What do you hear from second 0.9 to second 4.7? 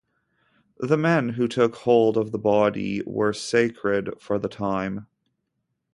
men who took hold of the body were sacred for the